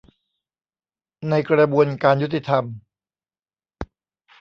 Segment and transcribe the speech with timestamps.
[1.29, 2.65] ในกระบวนการยุติธรรม